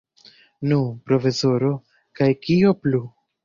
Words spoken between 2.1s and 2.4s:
kaj